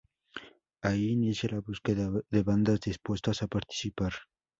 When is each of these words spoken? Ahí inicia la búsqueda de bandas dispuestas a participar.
Ahí 0.81 1.09
inicia 1.11 1.47
la 1.51 1.59
búsqueda 1.59 2.09
de 2.31 2.41
bandas 2.41 2.79
dispuestas 2.81 3.43
a 3.43 3.47
participar. 3.47 4.13